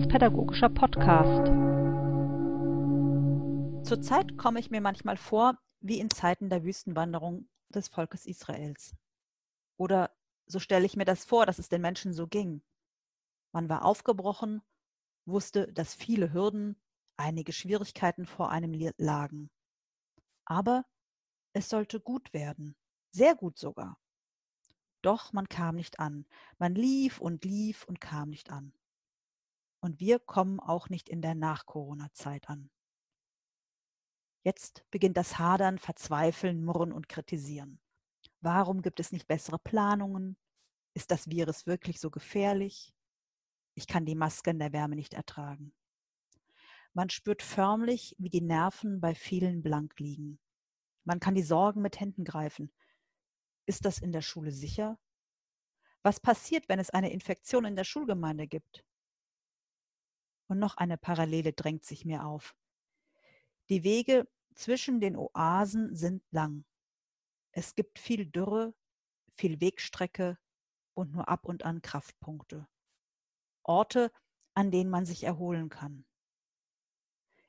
religionspädagogischer 0.00 0.70
Podcast. 0.70 1.46
Zurzeit 3.86 4.38
komme 4.38 4.60
ich 4.60 4.70
mir 4.70 4.80
manchmal 4.80 5.16
vor 5.18 5.58
wie 5.80 6.00
in 6.00 6.08
Zeiten 6.10 6.48
der 6.48 6.64
Wüstenwanderung 6.64 7.48
des 7.68 7.88
Volkes 7.88 8.24
Israels. 8.24 8.94
Oder 9.76 10.10
so 10.46 10.58
stelle 10.58 10.86
ich 10.86 10.96
mir 10.96 11.04
das 11.04 11.24
vor, 11.24 11.44
dass 11.44 11.58
es 11.58 11.68
den 11.68 11.82
Menschen 11.82 12.14
so 12.14 12.26
ging. 12.26 12.62
Man 13.52 13.68
war 13.68 13.84
aufgebrochen, 13.84 14.62
wusste, 15.26 15.70
dass 15.72 15.94
viele 15.94 16.32
Hürden, 16.32 16.80
einige 17.16 17.52
Schwierigkeiten 17.52 18.24
vor 18.24 18.50
einem 18.50 18.72
lagen. 18.96 19.50
Aber 20.46 20.84
es 21.52 21.68
sollte 21.68 22.00
gut 22.00 22.32
werden, 22.32 22.74
sehr 23.10 23.34
gut 23.34 23.58
sogar. 23.58 23.98
Doch 25.02 25.32
man 25.32 25.48
kam 25.48 25.76
nicht 25.76 25.98
an. 26.00 26.26
Man 26.58 26.74
lief 26.74 27.20
und 27.20 27.44
lief 27.44 27.84
und 27.84 28.00
kam 28.00 28.30
nicht 28.30 28.50
an. 28.50 28.72
Und 29.80 30.00
wir 30.00 30.18
kommen 30.18 30.60
auch 30.60 30.88
nicht 30.88 31.08
in 31.08 31.22
der 31.22 31.34
Nach-Corona-Zeit 31.34 32.48
an. 32.48 32.70
Jetzt 34.42 34.84
beginnt 34.90 35.16
das 35.16 35.38
Hadern, 35.38 35.78
Verzweifeln, 35.78 36.64
Murren 36.64 36.92
und 36.92 37.08
Kritisieren. 37.08 37.80
Warum 38.40 38.82
gibt 38.82 39.00
es 39.00 39.12
nicht 39.12 39.26
bessere 39.26 39.58
Planungen? 39.58 40.36
Ist 40.94 41.10
das 41.10 41.28
Virus 41.28 41.66
wirklich 41.66 42.00
so 42.00 42.10
gefährlich? 42.10 42.94
Ich 43.74 43.86
kann 43.86 44.06
die 44.06 44.14
Maske 44.14 44.50
in 44.50 44.58
der 44.58 44.72
Wärme 44.72 44.96
nicht 44.96 45.14
ertragen. 45.14 45.72
Man 46.92 47.08
spürt 47.08 47.42
förmlich, 47.42 48.16
wie 48.18 48.30
die 48.30 48.40
Nerven 48.40 49.00
bei 49.00 49.14
vielen 49.14 49.62
blank 49.62 49.98
liegen. 50.00 50.40
Man 51.04 51.20
kann 51.20 51.34
die 51.34 51.42
Sorgen 51.42 51.82
mit 51.82 52.00
Händen 52.00 52.24
greifen. 52.24 52.72
Ist 53.66 53.84
das 53.84 53.98
in 53.98 54.12
der 54.12 54.22
Schule 54.22 54.50
sicher? 54.50 54.98
Was 56.02 56.18
passiert, 56.18 56.68
wenn 56.68 56.78
es 56.78 56.90
eine 56.90 57.12
Infektion 57.12 57.64
in 57.64 57.76
der 57.76 57.84
Schulgemeinde 57.84 58.48
gibt? 58.48 58.84
Und 60.50 60.58
noch 60.58 60.76
eine 60.78 60.98
Parallele 60.98 61.52
drängt 61.52 61.84
sich 61.84 62.04
mir 62.04 62.26
auf. 62.26 62.56
Die 63.68 63.84
Wege 63.84 64.26
zwischen 64.56 65.00
den 65.00 65.14
Oasen 65.16 65.94
sind 65.94 66.24
lang. 66.32 66.64
Es 67.52 67.76
gibt 67.76 68.00
viel 68.00 68.26
Dürre, 68.26 68.74
viel 69.30 69.60
Wegstrecke 69.60 70.38
und 70.94 71.12
nur 71.12 71.28
ab 71.28 71.44
und 71.44 71.64
an 71.64 71.82
Kraftpunkte. 71.82 72.66
Orte, 73.62 74.10
an 74.54 74.72
denen 74.72 74.90
man 74.90 75.06
sich 75.06 75.22
erholen 75.22 75.68
kann. 75.68 76.04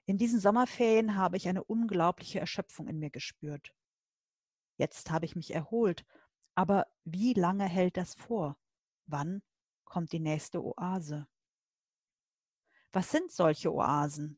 In 0.06 0.20
diesen 0.20 0.40
Sommerferien 0.40 1.16
habe 1.16 1.38
ich 1.38 1.48
eine 1.48 1.64
unglaubliche 1.64 2.40
Erschöpfung 2.40 2.88
in 2.88 3.00
mir 3.00 3.10
gespürt. 3.10 3.74
Jetzt 4.78 5.10
habe 5.10 5.26
ich 5.26 5.36
mich 5.36 5.56
erholt, 5.56 6.06
aber 6.54 6.86
wie 7.04 7.34
lange 7.34 7.66
hält 7.66 7.98
das 7.98 8.14
vor? 8.14 8.60
Wann 9.08 9.42
kommt 9.86 10.12
die 10.12 10.20
nächste 10.20 10.64
Oase? 10.64 11.28
Was 12.94 13.10
sind 13.10 13.32
solche 13.32 13.74
Oasen? 13.74 14.38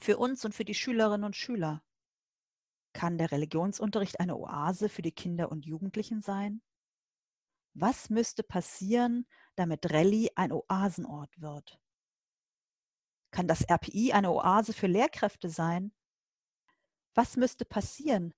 Für 0.00 0.18
uns 0.18 0.44
und 0.44 0.54
für 0.54 0.64
die 0.64 0.74
Schülerinnen 0.74 1.24
und 1.24 1.36
Schüler. 1.36 1.82
Kann 2.92 3.16
der 3.16 3.32
Religionsunterricht 3.32 4.20
eine 4.20 4.36
Oase 4.36 4.88
für 4.88 5.02
die 5.02 5.12
Kinder 5.12 5.50
und 5.50 5.64
Jugendlichen 5.64 6.20
sein? 6.20 6.62
Was 7.74 8.10
müsste 8.10 8.42
passieren, 8.42 9.26
damit 9.54 9.90
Rallye 9.92 10.30
ein 10.34 10.52
Oasenort 10.52 11.40
wird? 11.40 11.80
Kann 13.30 13.46
das 13.46 13.62
RPI 13.62 14.12
eine 14.12 14.30
Oase 14.32 14.72
für 14.72 14.86
Lehrkräfte 14.86 15.48
sein? 15.48 15.92
Was 17.14 17.36
müsste 17.36 17.64
passieren, 17.64 18.34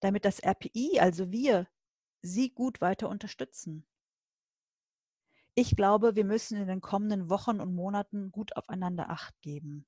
damit 0.00 0.24
das 0.24 0.40
RPI, 0.40 1.00
also 1.00 1.30
wir, 1.30 1.68
sie 2.22 2.50
gut 2.50 2.80
weiter 2.80 3.08
unterstützen? 3.08 3.86
Ich 5.56 5.76
glaube, 5.76 6.16
wir 6.16 6.24
müssen 6.24 6.60
in 6.60 6.66
den 6.66 6.80
kommenden 6.80 7.30
Wochen 7.30 7.60
und 7.60 7.74
Monaten 7.74 8.32
gut 8.32 8.56
aufeinander 8.56 9.08
acht 9.10 9.40
geben. 9.40 9.86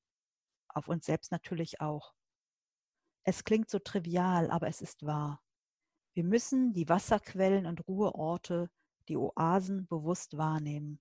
Auf 0.68 0.86
uns 0.86 1.06
selbst 1.06 1.32
natürlich 1.32 1.80
auch. 1.80 2.14
Es 3.24 3.42
klingt 3.42 3.68
so 3.68 3.80
trivial, 3.80 4.48
aber 4.52 4.68
es 4.68 4.80
ist 4.80 5.04
wahr. 5.04 5.42
Wir 6.14 6.22
müssen 6.22 6.72
die 6.72 6.88
Wasserquellen 6.88 7.66
und 7.66 7.86
Ruheorte, 7.88 8.70
die 9.08 9.16
Oasen 9.16 9.88
bewusst 9.88 10.36
wahrnehmen, 10.36 11.00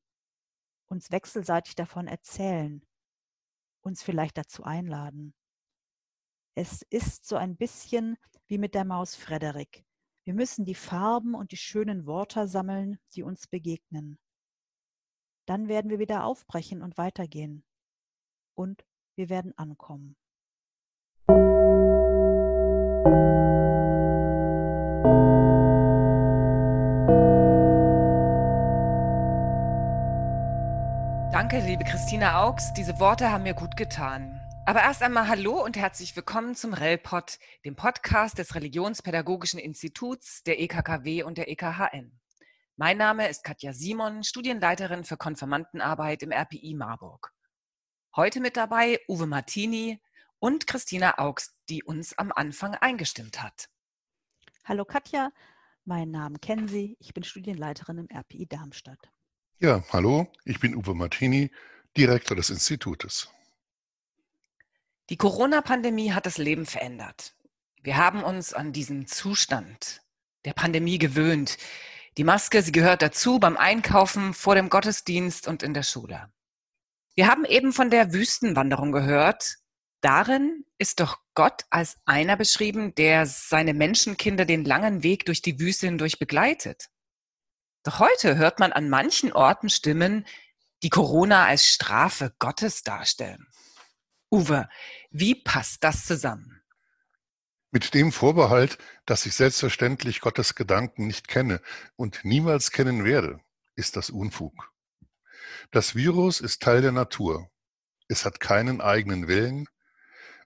uns 0.88 1.12
wechselseitig 1.12 1.76
davon 1.76 2.08
erzählen, 2.08 2.84
uns 3.82 4.02
vielleicht 4.02 4.38
dazu 4.38 4.64
einladen. 4.64 5.36
Es 6.56 6.82
ist 6.90 7.28
so 7.28 7.36
ein 7.36 7.56
bisschen 7.56 8.18
wie 8.48 8.58
mit 8.58 8.74
der 8.74 8.86
Maus 8.86 9.16
Frederik. 9.16 9.86
Wir 10.24 10.34
müssen 10.34 10.66
die 10.66 10.74
Farben 10.74 11.36
und 11.36 11.52
die 11.52 11.58
schönen 11.58 12.08
Worte 12.08 12.48
sammeln, 12.48 12.98
die 13.14 13.22
uns 13.22 13.46
begegnen. 13.48 14.18
Dann 15.46 15.68
werden 15.68 15.92
wir 15.92 16.00
wieder 16.00 16.24
aufbrechen 16.24 16.82
und 16.82 16.98
weitergehen. 16.98 17.64
Und 18.56 18.84
wir 19.16 19.30
werden 19.30 19.56
ankommen. 19.58 20.16
Danke, 31.32 31.60
liebe 31.60 31.84
Christina 31.84 32.44
Augs. 32.44 32.74
Diese 32.74 33.00
Worte 33.00 33.32
haben 33.32 33.44
mir 33.44 33.54
gut 33.54 33.78
getan. 33.78 34.42
Aber 34.66 34.80
erst 34.82 35.04
einmal 35.04 35.28
Hallo 35.28 35.64
und 35.64 35.78
herzlich 35.78 36.16
willkommen 36.16 36.56
zum 36.56 36.74
RELPOD, 36.74 37.38
dem 37.66 37.76
Podcast 37.76 38.40
des 38.40 38.56
Religionspädagogischen 38.56 39.60
Instituts 39.60 40.42
der 40.42 40.60
EKKW 40.60 41.22
und 41.22 41.38
der 41.38 41.50
EKHN. 41.50 42.20
Mein 42.78 42.98
Name 42.98 43.30
ist 43.30 43.46
Katja 43.46 43.72
Simon, 43.72 44.22
Studienleiterin 44.26 45.06
für 45.06 45.16
Konfirmandenarbeit 45.16 46.24
im 46.24 46.34
RPI 46.34 46.74
Marburg. 46.74 47.32
Heute 48.18 48.42
mit 48.42 48.58
dabei 48.58 49.00
Uwe 49.08 49.28
Martini 49.28 50.02
und 50.40 50.68
Christina 50.68 51.18
Augst, 51.18 51.54
die 51.70 51.84
uns 51.84 52.18
am 52.18 52.34
Anfang 52.34 52.76
eingestimmt 52.76 53.42
hat. 53.42 53.70
Hallo 54.66 54.84
Katja, 54.84 55.32
meinen 55.86 56.12
Namen 56.12 56.42
kennen 56.42 56.68
Sie, 56.68 56.98
ich 57.00 57.14
bin 57.14 57.24
Studienleiterin 57.24 57.98
im 57.98 58.10
RPI 58.14 58.46
Darmstadt. 58.46 59.00
Ja, 59.60 59.82
hallo, 59.94 60.28
ich 60.44 60.60
bin 60.60 60.76
Uwe 60.76 60.96
Martini, 60.96 61.54
Direktor 61.96 62.36
des 62.36 62.50
Institutes. 62.50 63.30
Die 65.10 65.18
Corona-Pandemie 65.18 66.12
hat 66.12 66.26
das 66.26 66.38
Leben 66.38 66.66
verändert. 66.66 67.38
Wir 67.84 67.96
haben 67.96 68.22
uns 68.22 68.54
an 68.54 68.74
diesen 68.74 69.08
Zustand 69.08 70.02
der 70.44 70.54
Pandemie 70.54 70.98
gewöhnt, 70.98 71.58
die 72.18 72.24
Maske, 72.24 72.62
sie 72.62 72.72
gehört 72.72 73.02
dazu 73.02 73.40
beim 73.40 73.58
Einkaufen, 73.58 74.34
vor 74.34 74.56
dem 74.56 74.70
Gottesdienst 74.70 75.48
und 75.48 75.64
in 75.64 75.74
der 75.74 75.84
Schule. 75.84 76.32
Wir 77.16 77.28
haben 77.28 77.46
eben 77.46 77.74
von 77.74 77.90
der 77.90 78.14
Wüstenwanderung 78.14 78.92
gehört. 78.92 79.58
Darin 80.02 80.66
ist 80.78 81.00
doch 81.00 81.20
Gott 81.34 81.64
als 81.70 81.98
einer 82.06 82.38
beschrieben, 82.38 82.94
der 82.96 83.26
seine 83.26 83.74
Menschenkinder 83.74 84.46
den 84.46 84.66
langen 84.66 85.04
Weg 85.04 85.26
durch 85.26 85.42
die 85.42 85.60
Wüste 85.60 85.88
hindurch 85.88 86.20
begleitet. 86.20 86.90
Doch 87.84 88.00
heute 88.00 88.36
hört 88.36 88.60
man 88.60 88.74
an 88.74 88.90
manchen 88.90 89.32
Orten 89.32 89.70
Stimmen, 89.70 90.26
die 90.84 90.90
Corona 90.90 91.46
als 91.46 91.66
Strafe 91.66 92.34
Gottes 92.40 92.84
darstellen. 92.84 93.48
Uwe, 94.32 94.68
wie 95.12 95.36
passt 95.36 95.84
das 95.84 96.06
zusammen? 96.06 96.62
Mit 97.76 97.94
dem 97.94 98.14
Vorbehalt, 98.14 98.78
dass 99.06 99.26
ich 99.26 99.34
selbstverständlich 99.34 100.22
Gottes 100.22 100.56
Gedanken 100.56 101.08
nicht 101.08 101.28
kenne 101.28 101.60
und 101.98 102.24
niemals 102.24 102.72
kennen 102.72 103.04
werde, 103.04 103.42
ist 103.76 103.98
das 103.98 104.10
Unfug. 104.10 104.72
Das 105.72 105.94
Virus 105.94 106.40
ist 106.40 106.62
Teil 106.62 106.82
der 106.82 106.94
Natur. 106.94 107.52
Es 108.08 108.24
hat 108.24 108.40
keinen 108.40 108.80
eigenen 108.80 109.28
Willen 109.28 109.68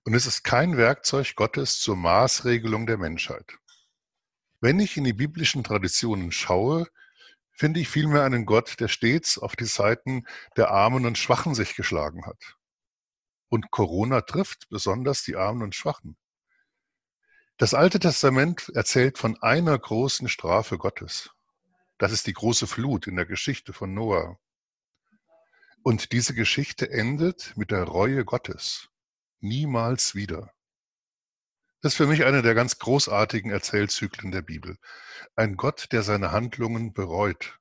und 0.06 0.16
es 0.16 0.26
ist 0.26 0.44
kein 0.44 0.76
Werkzeug 0.76 1.36
Gottes 1.36 1.80
zur 1.80 1.96
Maßregelung 1.96 2.88
der 2.88 2.98
Menschheit. 2.98 3.60
Wenn 4.60 4.80
ich 4.80 4.98
in 4.98 5.04
die 5.04 5.14
biblischen 5.14 5.64
Traditionen 5.64 6.32
schaue, 6.32 6.88
finde 7.52 7.80
ich 7.80 7.90
vielmehr 7.90 8.24
einen 8.24 8.48
Gott, 8.48 8.80
der 8.80 8.88
stets 8.88 9.38
auf 9.38 9.56
die 9.56 9.66
Seiten 9.66 10.26
der 10.58 10.72
Armen 10.72 11.06
und 11.06 11.20
Schwachen 11.20 11.54
sich 11.54 11.76
geschlagen 11.76 12.26
hat. 12.26 12.58
Und 13.50 13.70
Corona 13.70 14.22
trifft 14.22 14.68
besonders 14.70 15.22
die 15.22 15.36
Armen 15.36 15.62
und 15.62 15.76
Schwachen. 15.76 16.18
Das 17.60 17.74
Alte 17.74 18.00
Testament 18.00 18.70
erzählt 18.74 19.18
von 19.18 19.36
einer 19.44 19.78
großen 19.78 20.30
Strafe 20.30 20.78
Gottes. 20.78 21.32
Das 21.98 22.14
ist 22.14 22.26
die 22.26 22.32
große 22.32 22.68
Flut 22.68 23.06
in 23.06 23.18
der 23.18 23.26
Geschichte 23.26 23.74
von 23.74 23.94
Noah. 23.94 24.40
Und 25.84 26.14
diese 26.14 26.34
Geschichte 26.34 26.90
endet 26.90 27.58
mit 27.58 27.72
der 27.72 27.84
Reue 27.84 28.24
Gottes. 28.24 28.88
Niemals 29.42 30.16
wieder. 30.16 30.54
Das 31.82 31.92
ist 31.92 31.98
für 31.98 32.08
mich 32.08 32.24
eine 32.24 32.44
der 32.44 32.56
ganz 32.56 32.80
großartigen 32.80 33.52
Erzählzyklen 33.52 34.32
der 34.32 34.42
Bibel. 34.42 34.78
Ein 35.36 35.58
Gott, 35.58 35.90
der 35.92 36.04
seine 36.04 36.32
Handlungen 36.32 36.94
bereut. 36.94 37.60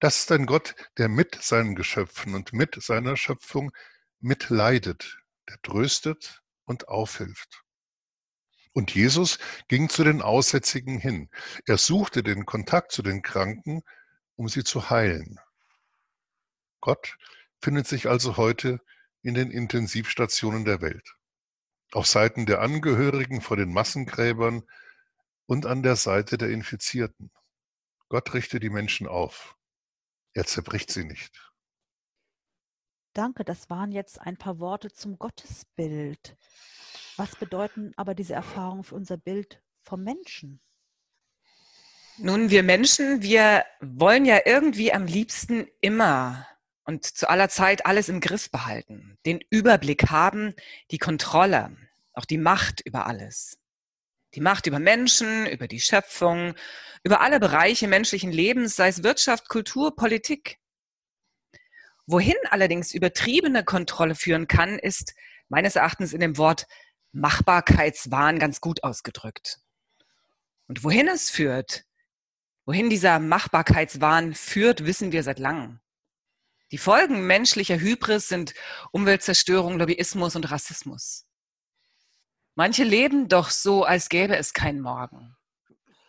Das 0.00 0.16
ist 0.16 0.32
ein 0.32 0.46
Gott, 0.46 0.74
der 0.96 1.10
mit 1.10 1.34
seinen 1.42 1.74
Geschöpfen 1.74 2.34
und 2.34 2.54
mit 2.54 2.82
seiner 2.82 3.18
Schöpfung 3.18 3.70
mitleidet, 4.20 5.18
der 5.46 5.60
tröstet 5.60 6.42
und 6.64 6.88
aufhilft. 6.88 7.67
Und 8.72 8.94
Jesus 8.94 9.38
ging 9.68 9.88
zu 9.88 10.04
den 10.04 10.22
Aussätzigen 10.22 10.98
hin. 10.98 11.30
Er 11.66 11.78
suchte 11.78 12.22
den 12.22 12.46
Kontakt 12.46 12.92
zu 12.92 13.02
den 13.02 13.22
Kranken, 13.22 13.82
um 14.36 14.48
sie 14.48 14.64
zu 14.64 14.90
heilen. 14.90 15.38
Gott 16.80 17.16
findet 17.60 17.86
sich 17.86 18.08
also 18.08 18.36
heute 18.36 18.80
in 19.22 19.34
den 19.34 19.50
Intensivstationen 19.50 20.64
der 20.64 20.80
Welt. 20.80 21.14
Auf 21.92 22.06
Seiten 22.06 22.46
der 22.46 22.60
Angehörigen 22.60 23.40
vor 23.40 23.56
den 23.56 23.72
Massengräbern 23.72 24.62
und 25.46 25.66
an 25.66 25.82
der 25.82 25.96
Seite 25.96 26.38
der 26.38 26.50
Infizierten. 26.50 27.30
Gott 28.08 28.32
richtet 28.34 28.62
die 28.62 28.70
Menschen 28.70 29.06
auf. 29.06 29.56
Er 30.34 30.44
zerbricht 30.44 30.90
sie 30.90 31.04
nicht. 31.04 31.52
Danke, 33.14 33.44
das 33.44 33.68
waren 33.70 33.90
jetzt 33.90 34.20
ein 34.20 34.36
paar 34.36 34.60
Worte 34.60 34.92
zum 34.92 35.18
Gottesbild. 35.18 36.36
Was 37.18 37.34
bedeuten 37.34 37.92
aber 37.96 38.14
diese 38.14 38.34
Erfahrungen 38.34 38.84
für 38.84 38.94
unser 38.94 39.16
Bild 39.16 39.60
vom 39.82 40.04
Menschen? 40.04 40.60
Nun, 42.16 42.50
wir 42.50 42.62
Menschen, 42.62 43.22
wir 43.22 43.64
wollen 43.80 44.24
ja 44.24 44.38
irgendwie 44.46 44.92
am 44.92 45.04
liebsten 45.04 45.66
immer 45.80 46.46
und 46.84 47.04
zu 47.04 47.28
aller 47.28 47.48
Zeit 47.48 47.86
alles 47.86 48.08
im 48.08 48.20
Griff 48.20 48.52
behalten, 48.52 49.18
den 49.26 49.40
Überblick 49.50 50.10
haben, 50.10 50.54
die 50.92 50.98
Kontrolle, 50.98 51.76
auch 52.12 52.24
die 52.24 52.38
Macht 52.38 52.82
über 52.82 53.06
alles. 53.06 53.58
Die 54.34 54.40
Macht 54.40 54.68
über 54.68 54.78
Menschen, 54.78 55.46
über 55.46 55.66
die 55.66 55.80
Schöpfung, 55.80 56.54
über 57.02 57.20
alle 57.20 57.40
Bereiche 57.40 57.88
menschlichen 57.88 58.30
Lebens, 58.30 58.76
sei 58.76 58.88
es 58.88 59.02
Wirtschaft, 59.02 59.48
Kultur, 59.48 59.96
Politik. 59.96 60.60
Wohin 62.06 62.36
allerdings 62.50 62.94
übertriebene 62.94 63.64
Kontrolle 63.64 64.14
führen 64.14 64.46
kann, 64.46 64.78
ist 64.78 65.14
meines 65.48 65.74
Erachtens 65.74 66.12
in 66.12 66.20
dem 66.20 66.36
Wort 66.38 66.66
Machbarkeitswahn 67.12 68.38
ganz 68.38 68.60
gut 68.60 68.84
ausgedrückt. 68.84 69.60
Und 70.66 70.84
wohin 70.84 71.08
es 71.08 71.30
führt, 71.30 71.84
wohin 72.66 72.90
dieser 72.90 73.18
Machbarkeitswahn 73.18 74.34
führt, 74.34 74.84
wissen 74.84 75.12
wir 75.12 75.22
seit 75.22 75.38
langem. 75.38 75.80
Die 76.70 76.78
Folgen 76.78 77.26
menschlicher 77.26 77.78
Hybris 77.78 78.28
sind 78.28 78.52
Umweltzerstörung, 78.92 79.78
Lobbyismus 79.78 80.36
und 80.36 80.50
Rassismus. 80.50 81.26
Manche 82.54 82.84
leben 82.84 83.28
doch 83.28 83.48
so, 83.50 83.84
als 83.84 84.10
gäbe 84.10 84.36
es 84.36 84.52
keinen 84.52 84.80
Morgen. 84.80 85.34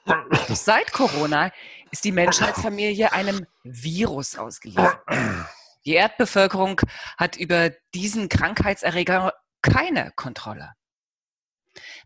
Doch 0.06 0.56
seit 0.56 0.92
Corona 0.92 1.52
ist 1.92 2.04
die 2.04 2.12
Menschheitsfamilie 2.12 3.13
einem 3.13 3.45
Virus 3.63 4.36
ausgeliefert. 4.36 5.00
Die 5.86 5.94
Erdbevölkerung 5.94 6.81
hat 7.18 7.38
über 7.38 7.69
diesen 7.94 8.28
Krankheitserreger 8.28 9.34
keine 9.62 10.12
Kontrolle. 10.16 10.74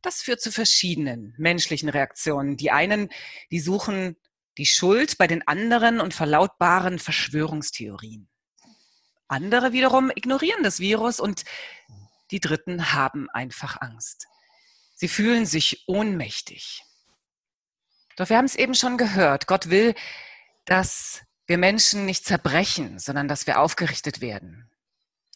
Das 0.02 0.22
führt 0.22 0.42
zu 0.42 0.52
verschiedenen 0.52 1.34
menschlichen 1.38 1.90
Reaktionen. 1.90 2.58
Die 2.58 2.72
einen, 2.72 3.10
die 3.52 3.60
suchen 3.60 4.16
die 4.58 4.66
Schuld 4.66 5.18
bei 5.18 5.28
den 5.28 5.48
anderen 5.48 6.00
und 6.00 6.14
verlautbaren 6.14 7.00
Verschwörungstheorien. 7.00 8.30
Andere 9.28 9.72
wiederum 9.72 10.12
ignorieren 10.14 10.64
das 10.64 10.80
Virus 10.80 11.20
und 11.20 11.44
die 12.32 12.40
Dritten 12.40 12.94
haben 12.94 13.30
einfach 13.32 13.82
Angst. 13.82 14.28
Sie 14.96 15.08
fühlen 15.08 15.46
sich 15.46 15.84
ohnmächtig. 15.88 16.84
Doch 18.16 18.30
wir 18.30 18.38
haben 18.38 18.46
es 18.46 18.56
eben 18.56 18.76
schon 18.76 18.98
gehört. 18.98 19.48
Gott 19.48 19.70
will, 19.70 19.96
dass 20.66 21.22
wir 21.48 21.58
Menschen 21.58 22.06
nicht 22.06 22.26
zerbrechen, 22.26 23.00
sondern 23.00 23.28
dass 23.28 23.48
wir 23.48 23.60
aufgerichtet 23.60 24.22
werden. 24.22 24.70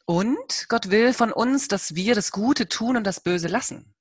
Und 0.06 0.70
Gott 0.70 0.90
will 0.90 1.14
von 1.14 1.34
uns, 1.34 1.68
dass 1.68 1.96
wir 1.96 2.16
das 2.16 2.32
Gute 2.32 2.70
tun 2.70 2.96
und 2.96 3.04
das 3.04 3.20
Böse 3.20 3.48
lassen. 3.48 3.94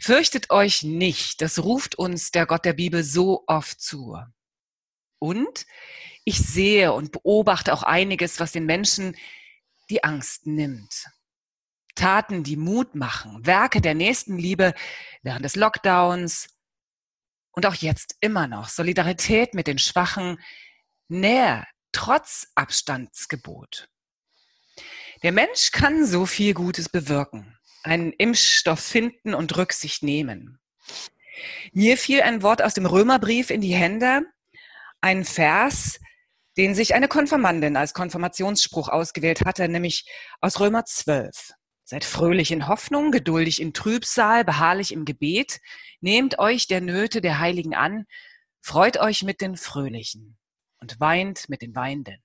Fürchtet 0.00 0.50
euch 0.50 0.82
nicht, 0.82 1.40
das 1.40 1.62
ruft 1.62 1.94
uns 1.94 2.30
der 2.30 2.46
Gott 2.46 2.64
der 2.64 2.74
Bibel 2.74 3.02
so 3.02 3.44
oft 3.46 3.80
zu. 3.80 4.18
Und 5.18 5.66
ich 6.24 6.38
sehe 6.38 6.92
und 6.92 7.12
beobachte 7.12 7.72
auch 7.72 7.82
einiges, 7.82 8.40
was 8.40 8.52
den 8.52 8.66
Menschen 8.66 9.16
die 9.90 10.04
Angst 10.04 10.46
nimmt. 10.46 11.06
Taten, 11.94 12.42
die 12.42 12.56
Mut 12.56 12.94
machen, 12.94 13.46
Werke 13.46 13.80
der 13.80 13.94
Nächstenliebe 13.94 14.74
während 15.22 15.44
des 15.44 15.56
Lockdowns 15.56 16.48
und 17.52 17.66
auch 17.66 17.74
jetzt 17.74 18.16
immer 18.20 18.46
noch 18.48 18.68
Solidarität 18.68 19.54
mit 19.54 19.66
den 19.66 19.78
Schwachen, 19.78 20.40
Nähe 21.08 21.64
trotz 21.92 22.48
Abstandsgebot. 22.56 23.88
Der 25.22 25.32
Mensch 25.32 25.70
kann 25.70 26.04
so 26.04 26.26
viel 26.26 26.52
Gutes 26.52 26.88
bewirken 26.88 27.56
einen 27.84 28.12
Impfstoff 28.12 28.80
finden 28.80 29.34
und 29.34 29.56
Rücksicht 29.56 30.02
nehmen. 30.02 30.58
Mir 31.72 31.96
fiel 31.96 32.22
ein 32.22 32.42
Wort 32.42 32.62
aus 32.62 32.74
dem 32.74 32.86
Römerbrief 32.86 33.50
in 33.50 33.60
die 33.60 33.74
Hände, 33.74 34.22
ein 35.00 35.24
Vers, 35.24 36.00
den 36.56 36.74
sich 36.74 36.94
eine 36.94 37.08
Konfirmandin 37.08 37.76
als 37.76 37.94
Konfirmationsspruch 37.94 38.88
ausgewählt 38.88 39.44
hatte, 39.44 39.68
nämlich 39.68 40.08
aus 40.40 40.60
Römer 40.60 40.84
12. 40.84 41.52
Seid 41.84 42.04
fröhlich 42.04 42.50
in 42.50 42.68
Hoffnung, 42.68 43.10
geduldig 43.10 43.60
in 43.60 43.74
Trübsal, 43.74 44.44
beharrlich 44.44 44.92
im 44.92 45.04
Gebet, 45.04 45.60
nehmt 46.00 46.38
euch 46.38 46.66
der 46.66 46.80
Nöte 46.80 47.20
der 47.20 47.40
Heiligen 47.40 47.74
an, 47.74 48.06
freut 48.62 48.96
euch 48.96 49.22
mit 49.22 49.42
den 49.42 49.56
Fröhlichen 49.56 50.38
und 50.80 50.98
weint 51.00 51.48
mit 51.50 51.60
den 51.60 51.74
Weinenden. 51.74 52.23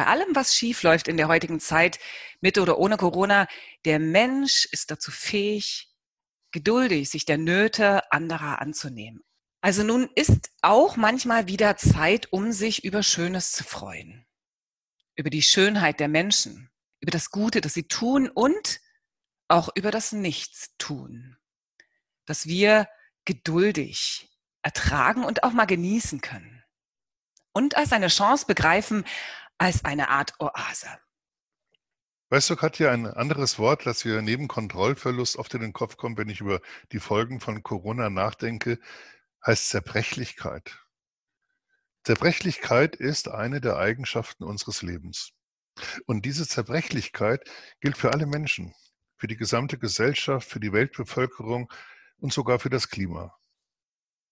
Bei 0.00 0.06
allem, 0.06 0.34
was 0.34 0.56
schief 0.56 0.82
läuft 0.82 1.08
in 1.08 1.18
der 1.18 1.28
heutigen 1.28 1.60
Zeit, 1.60 1.98
mit 2.40 2.56
oder 2.56 2.78
ohne 2.78 2.96
Corona, 2.96 3.46
der 3.84 3.98
Mensch 3.98 4.64
ist 4.72 4.90
dazu 4.90 5.10
fähig, 5.10 5.92
geduldig 6.52 7.10
sich 7.10 7.26
der 7.26 7.36
Nöte 7.36 8.10
anderer 8.10 8.62
anzunehmen. 8.62 9.22
Also 9.60 9.82
nun 9.82 10.08
ist 10.14 10.52
auch 10.62 10.96
manchmal 10.96 11.48
wieder 11.48 11.76
Zeit, 11.76 12.32
um 12.32 12.50
sich 12.50 12.82
über 12.82 13.02
Schönes 13.02 13.52
zu 13.52 13.62
freuen. 13.62 14.24
Über 15.16 15.28
die 15.28 15.42
Schönheit 15.42 16.00
der 16.00 16.08
Menschen, 16.08 16.70
über 17.00 17.10
das 17.10 17.30
Gute, 17.30 17.60
das 17.60 17.74
sie 17.74 17.86
tun 17.86 18.30
und 18.30 18.80
auch 19.48 19.68
über 19.74 19.90
das 19.90 20.12
Nichtstun. 20.12 21.36
Dass 22.24 22.46
wir 22.46 22.88
geduldig 23.26 24.30
ertragen 24.62 25.24
und 25.24 25.42
auch 25.42 25.52
mal 25.52 25.66
genießen 25.66 26.22
können. 26.22 26.64
Und 27.52 27.76
als 27.76 27.92
eine 27.92 28.08
Chance 28.08 28.46
begreifen, 28.46 29.04
als 29.60 29.84
eine 29.84 30.08
Art 30.08 30.34
Oase. 30.40 30.88
Weißt 32.30 32.48
du, 32.48 32.56
Katja, 32.56 32.90
ein 32.92 33.06
anderes 33.06 33.58
Wort, 33.58 33.84
das 33.84 34.04
mir 34.04 34.22
neben 34.22 34.48
Kontrollverlust 34.48 35.36
oft 35.36 35.52
in 35.52 35.60
den 35.60 35.72
Kopf 35.74 35.96
kommt, 35.96 36.16
wenn 36.16 36.30
ich 36.30 36.40
über 36.40 36.60
die 36.92 37.00
Folgen 37.00 37.40
von 37.40 37.62
Corona 37.62 38.08
nachdenke, 38.08 38.78
heißt 39.44 39.68
Zerbrechlichkeit. 39.68 40.78
Zerbrechlichkeit 42.04 42.96
ist 42.96 43.28
eine 43.28 43.60
der 43.60 43.76
Eigenschaften 43.76 44.44
unseres 44.44 44.80
Lebens. 44.80 45.32
Und 46.06 46.24
diese 46.24 46.48
Zerbrechlichkeit 46.48 47.44
gilt 47.80 47.98
für 47.98 48.12
alle 48.12 48.26
Menschen, 48.26 48.74
für 49.18 49.26
die 49.26 49.36
gesamte 49.36 49.76
Gesellschaft, 49.76 50.48
für 50.48 50.60
die 50.60 50.72
Weltbevölkerung 50.72 51.70
und 52.18 52.32
sogar 52.32 52.60
für 52.60 52.70
das 52.70 52.88
Klima. 52.88 53.36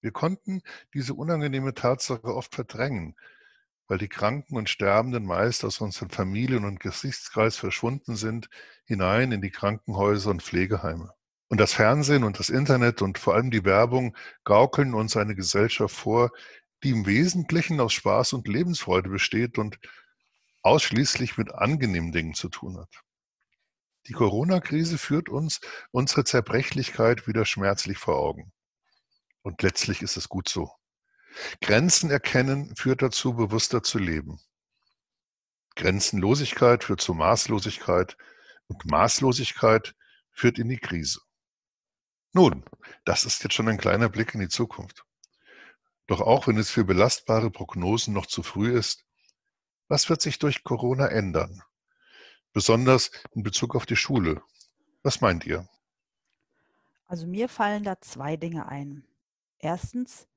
Wir 0.00 0.12
konnten 0.12 0.62
diese 0.94 1.12
unangenehme 1.12 1.74
Tatsache 1.74 2.34
oft 2.34 2.54
verdrängen, 2.54 3.16
weil 3.88 3.98
die 3.98 4.08
Kranken 4.08 4.56
und 4.56 4.68
Sterbenden 4.68 5.24
meist 5.24 5.64
aus 5.64 5.80
unseren 5.80 6.10
Familien 6.10 6.64
und 6.64 6.78
Gesichtskreis 6.78 7.56
verschwunden 7.56 8.16
sind, 8.16 8.48
hinein 8.84 9.32
in 9.32 9.40
die 9.40 9.50
Krankenhäuser 9.50 10.30
und 10.30 10.42
Pflegeheime. 10.42 11.12
Und 11.48 11.58
das 11.58 11.72
Fernsehen 11.72 12.24
und 12.24 12.38
das 12.38 12.50
Internet 12.50 13.00
und 13.00 13.18
vor 13.18 13.34
allem 13.34 13.50
die 13.50 13.64
Werbung 13.64 14.14
gaukeln 14.44 14.92
uns 14.92 15.16
eine 15.16 15.34
Gesellschaft 15.34 15.96
vor, 15.96 16.30
die 16.84 16.90
im 16.90 17.06
Wesentlichen 17.06 17.80
aus 17.80 17.94
Spaß 17.94 18.34
und 18.34 18.46
Lebensfreude 18.46 19.08
besteht 19.08 19.58
und 19.58 19.78
ausschließlich 20.62 21.38
mit 21.38 21.52
angenehmen 21.52 22.12
Dingen 22.12 22.34
zu 22.34 22.50
tun 22.50 22.78
hat. 22.78 23.02
Die 24.06 24.12
Corona-Krise 24.12 24.98
führt 24.98 25.28
uns 25.30 25.60
unsere 25.90 26.24
Zerbrechlichkeit 26.24 27.26
wieder 27.26 27.46
schmerzlich 27.46 27.98
vor 27.98 28.16
Augen. 28.16 28.52
Und 29.42 29.62
letztlich 29.62 30.02
ist 30.02 30.18
es 30.18 30.28
gut 30.28 30.48
so. 30.48 30.77
Grenzen 31.60 32.10
erkennen 32.10 32.74
führt 32.76 33.02
dazu, 33.02 33.34
bewusster 33.34 33.82
zu 33.82 33.98
leben. 33.98 34.40
Grenzenlosigkeit 35.76 36.84
führt 36.84 37.00
zu 37.00 37.14
Maßlosigkeit 37.14 38.16
und 38.66 38.84
Maßlosigkeit 38.84 39.94
führt 40.32 40.58
in 40.58 40.68
die 40.68 40.78
Krise. 40.78 41.20
Nun, 42.32 42.64
das 43.04 43.24
ist 43.24 43.42
jetzt 43.42 43.54
schon 43.54 43.68
ein 43.68 43.78
kleiner 43.78 44.08
Blick 44.08 44.34
in 44.34 44.40
die 44.40 44.48
Zukunft. 44.48 45.04
Doch 46.06 46.20
auch 46.20 46.46
wenn 46.46 46.56
es 46.56 46.70
für 46.70 46.84
belastbare 46.84 47.50
Prognosen 47.50 48.14
noch 48.14 48.26
zu 48.26 48.42
früh 48.42 48.76
ist, 48.76 49.04
was 49.88 50.08
wird 50.08 50.20
sich 50.20 50.38
durch 50.38 50.64
Corona 50.64 51.08
ändern? 51.08 51.62
Besonders 52.52 53.10
in 53.32 53.42
Bezug 53.42 53.74
auf 53.74 53.86
die 53.86 53.96
Schule. 53.96 54.42
Was 55.02 55.20
meint 55.20 55.46
ihr? 55.46 55.68
Also 57.06 57.26
mir 57.26 57.48
fallen 57.48 57.84
da 57.84 58.00
zwei 58.00 58.36
Dinge 58.36 58.66
ein. 58.68 59.06
Erstens, 59.58 60.28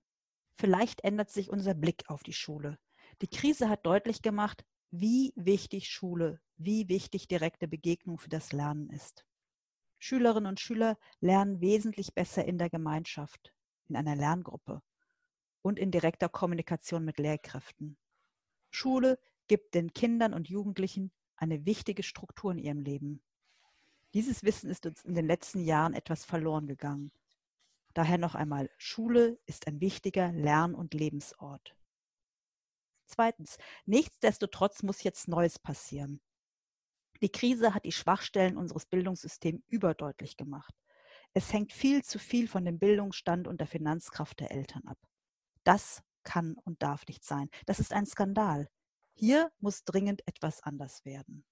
Vielleicht 0.57 1.03
ändert 1.03 1.29
sich 1.29 1.49
unser 1.49 1.73
Blick 1.73 2.03
auf 2.07 2.23
die 2.23 2.33
Schule. 2.33 2.77
Die 3.21 3.27
Krise 3.27 3.69
hat 3.69 3.85
deutlich 3.85 4.21
gemacht, 4.21 4.63
wie 4.91 5.33
wichtig 5.35 5.89
Schule, 5.89 6.39
wie 6.57 6.89
wichtig 6.89 7.27
direkte 7.27 7.67
Begegnung 7.67 8.17
für 8.17 8.29
das 8.29 8.51
Lernen 8.51 8.89
ist. 8.89 9.25
Schülerinnen 9.99 10.49
und 10.49 10.59
Schüler 10.59 10.97
lernen 11.19 11.61
wesentlich 11.61 12.13
besser 12.13 12.43
in 12.45 12.57
der 12.57 12.69
Gemeinschaft, 12.69 13.53
in 13.87 13.95
einer 13.95 14.15
Lerngruppe 14.15 14.81
und 15.61 15.79
in 15.79 15.91
direkter 15.91 16.27
Kommunikation 16.27 17.05
mit 17.05 17.19
Lehrkräften. 17.19 17.97
Schule 18.71 19.19
gibt 19.47 19.75
den 19.75 19.93
Kindern 19.93 20.33
und 20.33 20.49
Jugendlichen 20.49 21.11
eine 21.35 21.65
wichtige 21.65 22.03
Struktur 22.03 22.51
in 22.51 22.57
ihrem 22.57 22.79
Leben. 22.79 23.23
Dieses 24.13 24.43
Wissen 24.43 24.69
ist 24.69 24.85
uns 24.85 25.03
in 25.03 25.13
den 25.13 25.25
letzten 25.25 25.63
Jahren 25.63 25.93
etwas 25.93 26.25
verloren 26.25 26.67
gegangen. 26.67 27.11
Daher 27.93 28.17
noch 28.17 28.35
einmal, 28.35 28.69
Schule 28.77 29.39
ist 29.45 29.67
ein 29.67 29.81
wichtiger 29.81 30.31
Lern- 30.31 30.75
und 30.75 30.93
Lebensort. 30.93 31.75
Zweitens, 33.05 33.57
nichtsdestotrotz 33.85 34.83
muss 34.83 35.03
jetzt 35.03 35.27
Neues 35.27 35.59
passieren. 35.59 36.21
Die 37.21 37.31
Krise 37.31 37.73
hat 37.73 37.85
die 37.85 37.91
Schwachstellen 37.91 38.57
unseres 38.57 38.85
Bildungssystems 38.85 39.61
überdeutlich 39.67 40.37
gemacht. 40.37 40.73
Es 41.33 41.53
hängt 41.53 41.71
viel 41.71 42.03
zu 42.03 42.19
viel 42.19 42.47
von 42.47 42.65
dem 42.65 42.79
Bildungsstand 42.79 43.47
und 43.47 43.59
der 43.59 43.67
Finanzkraft 43.67 44.39
der 44.39 44.51
Eltern 44.51 44.85
ab. 44.85 44.97
Das 45.63 46.03
kann 46.23 46.55
und 46.63 46.81
darf 46.81 47.05
nicht 47.07 47.23
sein. 47.23 47.49
Das 47.65 47.79
ist 47.79 47.93
ein 47.93 48.05
Skandal. 48.05 48.69
Hier 49.13 49.51
muss 49.59 49.83
dringend 49.83 50.27
etwas 50.27 50.61
anders 50.63 51.05
werden. 51.05 51.45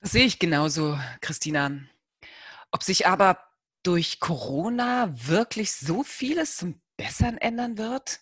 Das 0.00 0.12
sehe 0.12 0.24
ich 0.24 0.38
genauso, 0.38 0.98
Christina. 1.20 1.80
Ob 2.70 2.82
sich 2.82 3.06
aber 3.06 3.38
durch 3.86 4.20
Corona 4.20 5.12
wirklich 5.14 5.72
so 5.72 6.02
vieles 6.02 6.56
zum 6.56 6.80
Besseren 6.96 7.38
ändern 7.38 7.78
wird? 7.78 8.20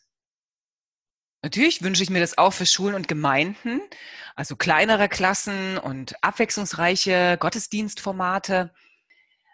Natürlich 1.42 1.82
wünsche 1.82 2.02
ich 2.02 2.10
mir 2.10 2.20
das 2.20 2.38
auch 2.38 2.52
für 2.52 2.66
Schulen 2.66 2.94
und 2.94 3.08
Gemeinden, 3.08 3.80
also 4.34 4.56
kleinere 4.56 5.08
Klassen 5.08 5.78
und 5.78 6.22
abwechslungsreiche 6.22 7.36
Gottesdienstformate. 7.38 8.72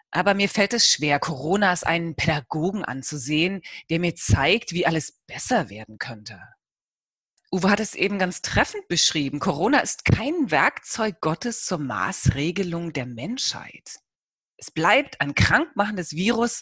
Aber 0.09 0.33
mir 0.33 0.49
fällt 0.49 0.73
es 0.73 0.87
schwer, 0.87 1.19
Corona 1.19 1.69
als 1.69 1.83
einen 1.83 2.15
Pädagogen 2.15 2.83
anzusehen, 2.83 3.61
der 3.89 3.99
mir 3.99 4.15
zeigt, 4.15 4.73
wie 4.73 4.85
alles 4.85 5.21
besser 5.27 5.69
werden 5.69 5.97
könnte. 5.97 6.41
Uwe 7.53 7.69
hat 7.69 7.81
es 7.81 7.95
eben 7.95 8.19
ganz 8.19 8.41
treffend 8.41 8.87
beschrieben. 8.87 9.39
Corona 9.39 9.79
ist 9.79 10.05
kein 10.05 10.51
Werkzeug 10.51 11.19
Gottes 11.19 11.65
zur 11.65 11.79
Maßregelung 11.79 12.93
der 12.93 13.05
Menschheit. 13.05 13.99
Es 14.61 14.69
bleibt 14.69 15.19
ein 15.19 15.33
krankmachendes 15.33 16.11
Virus, 16.11 16.61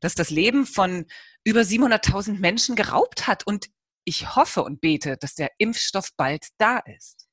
das 0.00 0.16
das 0.16 0.30
Leben 0.30 0.66
von 0.66 1.06
über 1.44 1.60
700.000 1.60 2.40
Menschen 2.40 2.74
geraubt 2.74 3.28
hat 3.28 3.46
und 3.46 3.70
ich 4.04 4.34
hoffe 4.34 4.64
und 4.64 4.80
bete, 4.80 5.16
dass 5.16 5.36
der 5.36 5.52
Impfstoff 5.58 6.10
bald 6.16 6.48
da 6.58 6.78
ist. 6.78 7.28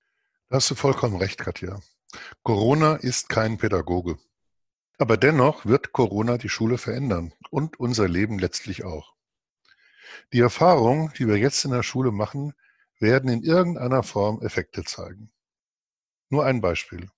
Da 0.49 0.57
hast 0.57 0.69
du 0.69 0.75
vollkommen 0.75 1.17
recht, 1.17 1.39
Katja. 1.39 1.81
Corona 2.43 2.95
ist 2.95 3.27
kein 3.27 3.57
Pädagoge. 3.57 4.19
Aber 4.99 5.17
dennoch 5.17 5.65
wird 5.65 5.93
Corona 5.93 6.37
die 6.37 6.49
Schule 6.49 6.77
verändern 6.77 7.33
und 7.49 7.79
unser 7.79 8.07
Leben 8.07 8.37
letztlich 8.37 8.83
auch. 8.83 9.15
Die 10.31 10.41
Erfahrungen, 10.41 11.11
die 11.17 11.27
wir 11.27 11.37
jetzt 11.37 11.65
in 11.65 11.71
der 11.71 11.83
Schule 11.83 12.11
machen, 12.11 12.53
werden 12.99 13.29
in 13.29 13.41
irgendeiner 13.41 14.03
Form 14.03 14.41
Effekte 14.41 14.83
zeigen. 14.83 15.31
Nur 16.29 16.45
ein 16.45 16.61
Beispiel. 16.61 17.09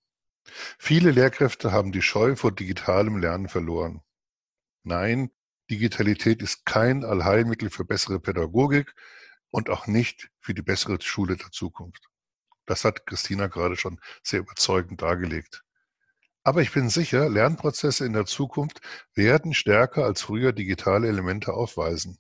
Viele 0.78 1.12
Lehrkräfte 1.12 1.72
haben 1.72 1.92
die 1.92 2.02
Scheu 2.02 2.36
vor 2.36 2.52
digitalem 2.52 3.18
Lernen 3.18 3.50
verloren. 3.50 4.02
Nein, 4.84 5.32
Digitalität 5.70 6.42
ist 6.42 6.66
kein 6.66 7.04
Allheilmittel 7.04 7.70
für 7.70 7.86
bessere 7.86 8.20
Pädagogik, 8.20 8.96
und 9.52 9.70
auch 9.70 9.88
nicht 9.88 10.30
für 10.40 10.54
die 10.54 10.62
bessere 10.62 11.02
Schule 11.02 11.38
der 11.38 11.52
Zukunft. 11.52 12.10
Das 12.66 12.86
hat 12.86 13.06
Christina 13.06 13.48
gerade 13.48 13.76
schon 13.76 14.00
sehr 14.24 14.40
überzeugend 14.40 15.02
dargelegt. 15.02 15.64
Aber 16.44 16.62
ich 16.62 16.72
bin 16.72 16.90
sicher, 16.90 17.30
Lernprozesse 17.30 18.06
in 18.06 18.14
der 18.14 18.26
Zukunft 18.26 18.80
werden 19.14 19.54
stärker 19.54 20.06
als 20.06 20.22
früher 20.22 20.54
digitale 20.54 21.08
Elemente 21.08 21.54
aufweisen. 21.54 22.20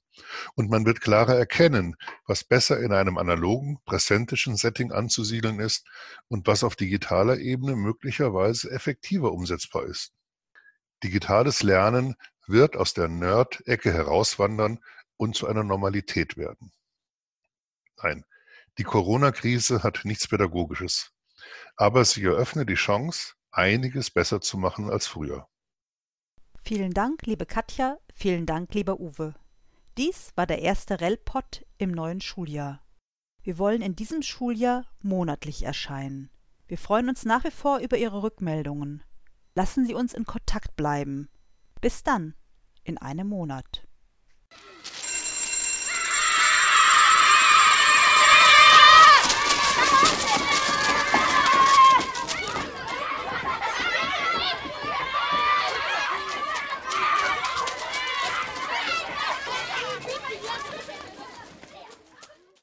Und 0.55 0.69
man 0.69 0.85
wird 0.85 1.01
klarer 1.01 1.35
erkennen, 1.35 1.95
was 2.25 2.43
besser 2.43 2.79
in 2.79 2.93
einem 2.93 3.17
analogen, 3.17 3.79
präsentischen 3.85 4.55
Setting 4.55 4.91
anzusiedeln 4.91 5.59
ist 5.59 5.87
und 6.27 6.47
was 6.47 6.63
auf 6.63 6.75
digitaler 6.75 7.37
Ebene 7.37 7.75
möglicherweise 7.75 8.71
effektiver 8.71 9.31
umsetzbar 9.31 9.85
ist. 9.85 10.13
Digitales 11.03 11.63
Lernen 11.63 12.15
wird 12.47 12.75
aus 12.75 12.93
der 12.93 13.07
Nerd-Ecke 13.07 13.93
herauswandern 13.93 14.79
und 15.17 15.35
zu 15.35 15.47
einer 15.47 15.63
Normalität 15.63 16.37
werden. 16.37 16.71
Nein, 18.01 18.25
die 18.77 18.83
Corona-Krise 18.83 19.83
hat 19.83 20.01
nichts 20.03 20.27
Pädagogisches. 20.27 21.11
Aber 21.75 22.05
sie 22.05 22.23
eröffnet 22.23 22.69
die 22.69 22.75
Chance, 22.75 23.33
einiges 23.51 24.09
besser 24.09 24.41
zu 24.41 24.57
machen 24.57 24.89
als 24.89 25.07
früher. 25.07 25.47
Vielen 26.63 26.93
Dank, 26.93 27.25
liebe 27.25 27.45
Katja, 27.45 27.97
vielen 28.13 28.45
Dank, 28.45 28.73
lieber 28.73 28.99
Uwe. 28.99 29.33
Dies 29.99 30.31
war 30.37 30.47
der 30.47 30.61
erste 30.61 31.01
RELPOD 31.01 31.65
im 31.77 31.91
neuen 31.91 32.21
Schuljahr. 32.21 32.81
Wir 33.43 33.57
wollen 33.57 33.81
in 33.81 33.97
diesem 33.97 34.21
Schuljahr 34.21 34.85
monatlich 35.01 35.63
erscheinen. 35.63 36.29
Wir 36.67 36.77
freuen 36.77 37.09
uns 37.09 37.25
nach 37.25 37.43
wie 37.43 37.51
vor 37.51 37.79
über 37.79 37.97
Ihre 37.97 38.23
Rückmeldungen. 38.23 39.03
Lassen 39.55 39.85
Sie 39.85 39.93
uns 39.93 40.13
in 40.13 40.23
Kontakt 40.23 40.77
bleiben. 40.77 41.27
Bis 41.81 42.01
dann, 42.01 42.33
in 42.85 42.97
einem 42.97 43.27
Monat. 43.27 43.88